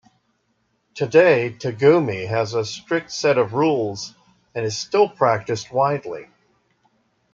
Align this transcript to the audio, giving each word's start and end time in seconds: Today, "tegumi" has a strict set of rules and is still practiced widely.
Today, 0.95 1.51
"tegumi" 1.51 2.27
has 2.27 2.55
a 2.55 2.65
strict 2.65 3.11
set 3.11 3.37
of 3.37 3.53
rules 3.53 4.15
and 4.55 4.65
is 4.65 4.75
still 4.75 5.07
practiced 5.07 5.71
widely. 5.71 6.27